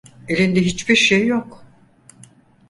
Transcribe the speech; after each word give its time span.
Elinde 0.27 0.61
hiçbir 0.61 0.95
şey 0.95 1.27
yok. 1.27 1.63